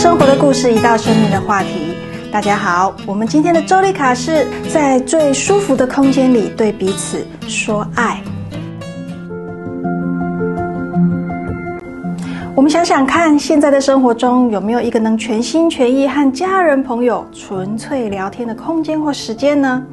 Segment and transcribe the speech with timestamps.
[0.00, 1.94] 生活的故事，一道生命的话题。
[2.32, 8.18] 大家好，我们今天的周丽卡是在最舒服的空间里对彼此说爱。
[12.54, 19.84] 我们想想看，现在的生活中有没有一个能全心全意和家人朋友纯粹聊天的空间或时间呢？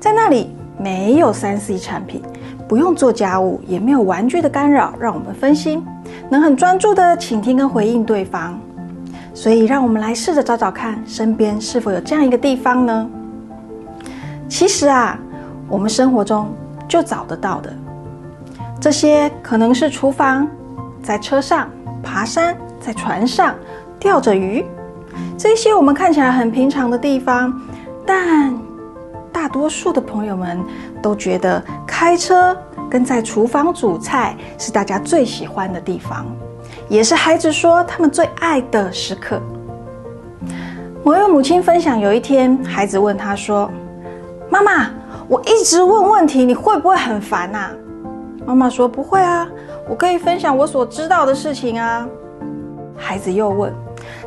[0.00, 2.20] 在那里没有三 C 产品，
[2.68, 5.80] 不用做家务，也没有玩具的干扰，让我们分心，
[6.28, 8.58] 能很专注的倾听跟回应对方。
[9.34, 13.10] 所以，让我们来试着找找看，身边是否有这样一个地方呢？
[14.48, 15.18] 其实啊，
[15.68, 16.52] 我们生活中
[16.86, 17.72] 就找得到的。
[18.80, 20.46] 这些可能是厨房，
[21.02, 21.68] 在车上
[22.02, 23.54] 爬山，在船上
[23.98, 24.64] 钓着鱼，
[25.38, 27.58] 这些我们看起来很平常的地方，
[28.04, 28.52] 但
[29.42, 30.64] 大多数的朋友们
[31.02, 32.56] 都觉得开车
[32.88, 36.24] 跟在厨房煮菜是大家最喜欢的地方。
[36.88, 39.42] 也是孩子说他们最爱的时刻。
[41.02, 43.68] 某位母亲分享，有一天孩子问他说
[44.48, 44.88] ：“妈妈，
[45.26, 47.70] 我一直问问题，你会不会很烦呐？”
[48.46, 49.48] 妈妈说：“不会啊，
[49.88, 52.06] 我可以分享我所知道的事情啊。”
[52.96, 53.74] 孩子又问：“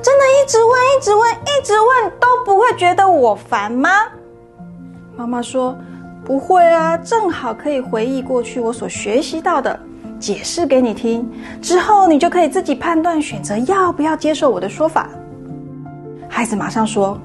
[0.03, 3.89] 真的一直问、一直问、一直问都不会觉得我烦吗？”
[5.17, 5.77] 妈妈说
[6.23, 9.79] ：“不会啊，正好可以回忆过去我所学习到的。”
[10.17, 11.29] 解释给你听
[11.61, 15.09] 之后，你就可以自己判断选择要不要接受我的说法。
[16.29, 17.19] 孩子马上说：“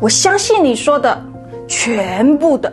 [0.00, 1.20] 我相信你说的
[1.66, 2.72] 全部的。”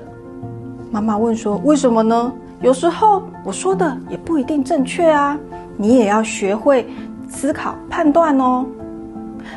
[0.92, 2.32] 妈妈问说：“为什么呢？
[2.62, 5.40] 有时候我说的也不一定正确啊，
[5.78, 6.86] 你也要学会
[7.30, 8.66] 思考判断哦。”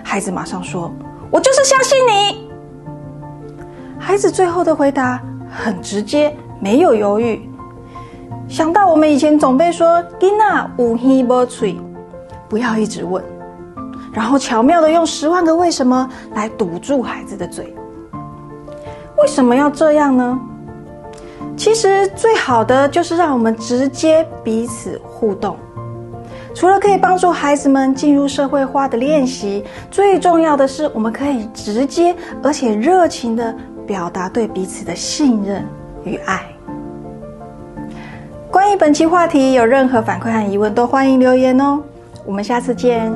[0.03, 0.91] 孩子马上说
[1.31, 2.45] ：“我就是相信你。”
[4.17, 7.39] 孩子最后的回答很直接，没有犹豫。
[8.48, 11.78] 想到我们以前总被说“囡娜无希无嘴”，
[12.48, 13.23] 不要一直问，
[14.14, 17.77] 然后巧妙的用十万个为什么来堵住孩子的嘴。
[19.19, 20.41] 为什么要这样呢？
[21.55, 25.58] 其实最好的就是让我们直接彼此互动。
[26.55, 33.55] 除了可以帮助孩子们进入社会化的练习，最重要的是我们可以直接而且热情的
[33.86, 35.64] 表达对彼此的信任
[36.05, 36.45] 与爱。
[38.51, 41.80] 关于本期话题，有任何反馈和疑问，都欢迎留言哦。
[42.24, 43.13] 我们下次见。